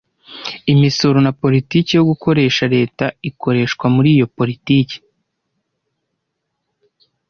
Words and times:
Imisoro 0.73 1.17
na 1.25 1.31
politiki 1.41 1.89
yo 1.97 2.03
gukoresha 2.09 2.63
leta 2.75 3.05
ikoreshwa 3.29 3.85
muri 3.95 4.09
iyo 4.15 4.27
politiki 4.37 4.95